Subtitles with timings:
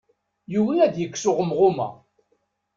[0.53, 1.87] Yugi ad yekkes uɣemɣum-a.